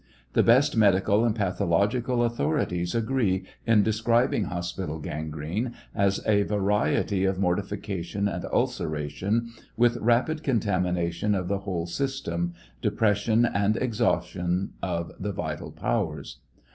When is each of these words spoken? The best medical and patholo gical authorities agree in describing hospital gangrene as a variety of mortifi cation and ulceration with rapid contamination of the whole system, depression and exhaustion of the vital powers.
The 0.33 0.41
best 0.41 0.75
medical 0.75 1.23
and 1.23 1.35
patholo 1.35 1.87
gical 1.87 2.25
authorities 2.25 2.95
agree 2.95 3.45
in 3.67 3.83
describing 3.83 4.45
hospital 4.45 4.97
gangrene 4.97 5.75
as 5.93 6.25
a 6.25 6.41
variety 6.41 7.23
of 7.23 7.37
mortifi 7.37 7.83
cation 7.83 8.27
and 8.27 8.43
ulceration 8.45 9.51
with 9.77 9.97
rapid 9.97 10.41
contamination 10.41 11.35
of 11.35 11.47
the 11.49 11.59
whole 11.59 11.85
system, 11.85 12.55
depression 12.81 13.45
and 13.45 13.77
exhaustion 13.77 14.71
of 14.81 15.11
the 15.19 15.31
vital 15.33 15.71
powers. 15.71 16.39